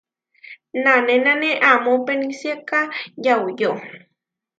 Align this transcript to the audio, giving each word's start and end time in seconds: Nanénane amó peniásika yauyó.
Nanénane 0.83 1.51
amó 1.73 1.93
peniásika 2.05 2.79
yauyó. 3.25 3.71